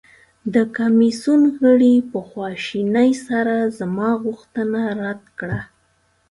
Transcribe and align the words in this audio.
د 0.53 0.55
کمیسیون 0.77 1.41
غړي 1.59 1.95
په 2.11 2.19
خواشینۍ 2.29 3.11
سره 3.27 3.55
زما 3.79 4.09
غوښتنه 4.23 4.81
رد 5.01 5.21
کړه. 5.39 5.59